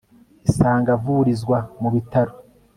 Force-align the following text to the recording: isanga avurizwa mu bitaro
isanga 0.49 0.89
avurizwa 0.97 1.57
mu 1.81 1.89
bitaro 1.95 2.33